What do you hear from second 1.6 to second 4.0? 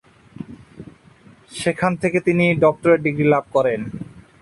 সেখান থেকে তিনি ডক্টরেট ডিগ্রী লাভ করেন।